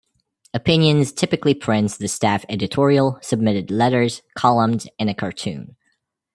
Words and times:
Opinions 0.51 1.11
typically 1.13 1.53
prints 1.53 1.95
the 1.95 2.07
staff 2.07 2.43
editorial, 2.49 3.19
submitted 3.21 3.69
letters, 3.69 4.23
columns, 4.33 4.87
and 4.97 5.11
a 5.11 5.13
cartoon. 5.13 5.75